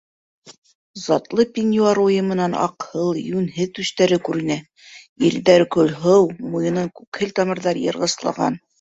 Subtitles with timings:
[1.01, 4.59] Затлы пеньюар уйымынан аҡһыл, йәнһеҙ түштәре күренә,
[5.31, 8.63] ирендәре көлһыу, муйынын күкһел тамырҙар йырғыслаған.